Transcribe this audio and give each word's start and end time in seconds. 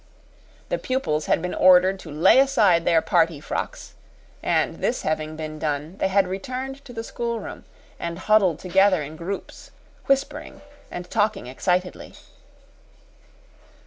The 0.69 0.79
pupils 0.79 1.27
had 1.27 1.43
been 1.43 1.53
ordered 1.53 1.99
to 1.99 2.09
lay 2.09 2.39
aside 2.39 2.85
their 2.85 3.03
party 3.03 3.39
frocks; 3.39 3.93
and 4.41 4.77
this 4.79 5.03
having 5.03 5.35
been 5.35 5.59
done, 5.59 5.97
they 5.99 6.07
had 6.07 6.27
returned 6.27 6.83
to 6.85 6.91
the 6.91 7.03
schoolroom 7.03 7.65
and 7.99 8.17
huddled 8.17 8.57
together 8.57 9.03
in 9.03 9.15
groups, 9.15 9.69
whispering 10.07 10.61
and 10.89 11.07
talking 11.11 11.45
excitedly. 11.45 12.15